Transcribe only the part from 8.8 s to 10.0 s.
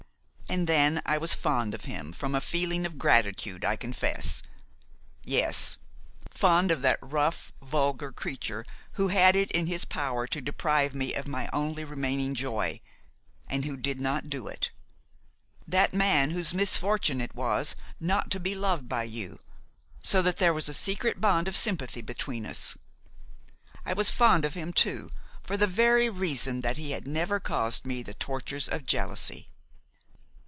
who had it in his